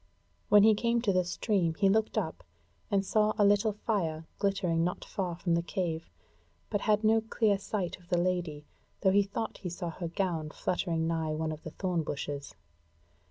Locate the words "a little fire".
3.37-4.25